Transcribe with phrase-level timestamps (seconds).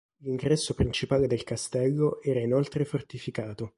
[0.23, 3.69] L'ingresso principale del castello era inoltre fortificato.